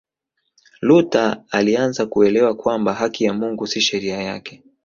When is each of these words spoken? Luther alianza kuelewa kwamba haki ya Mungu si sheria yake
Luther 0.81 1.43
alianza 1.51 2.05
kuelewa 2.05 2.53
kwamba 2.55 2.93
haki 2.93 3.23
ya 3.23 3.33
Mungu 3.33 3.67
si 3.67 3.81
sheria 3.81 4.19
yake 4.21 4.63